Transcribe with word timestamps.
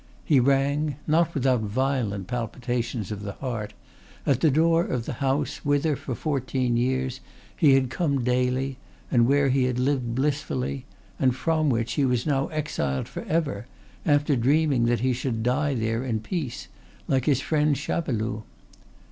He 0.25 0.39
rang, 0.39 0.95
not 1.05 1.35
without 1.35 1.61
violent 1.61 2.25
palpitations 2.25 3.11
of 3.11 3.21
the 3.21 3.33
heart, 3.33 3.75
at 4.25 4.39
the 4.41 4.49
door 4.49 4.83
of 4.83 5.05
the 5.05 5.13
house 5.21 5.57
whither, 5.63 5.95
for 5.95 6.15
fourteen 6.15 6.75
years, 6.75 7.19
he 7.55 7.73
had 7.75 7.91
come 7.91 8.23
daily, 8.23 8.77
and 9.11 9.27
where 9.27 9.49
he 9.49 9.65
had 9.65 9.77
lived 9.77 10.15
blissfully, 10.15 10.85
and 11.19 11.35
from 11.35 11.69
which 11.69 11.93
he 11.93 12.03
was 12.05 12.25
now 12.25 12.47
exiled 12.47 13.07
forever, 13.07 13.67
after 14.03 14.35
dreaming 14.35 14.85
that 14.85 15.01
he 15.01 15.13
should 15.13 15.43
die 15.43 15.75
there 15.75 16.03
in 16.03 16.19
peace 16.19 16.67
like 17.07 17.25
his 17.25 17.39
friend 17.41 17.75
Chapeloud. 17.77 18.41